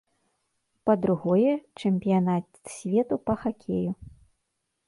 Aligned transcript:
Па-другое, 0.89 1.53
чэмпіянат 1.85 2.45
свету 2.77 3.15
па 3.29 3.33
хакею. 3.43 3.91